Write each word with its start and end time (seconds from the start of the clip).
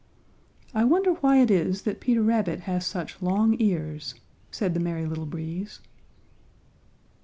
"I 0.73 0.83
wonder 0.83 1.11
why 1.11 1.43
it 1.43 1.51
is 1.51 1.83
that 1.83 1.99
Peter 1.99 2.23
Rabbit 2.23 2.61
has 2.61 2.87
such 2.87 3.21
long 3.21 3.55
ears," 3.59 4.15
said 4.49 4.73
the 4.73 4.79
Merry 4.79 5.05
Little 5.05 5.27
Breeze. 5.27 5.79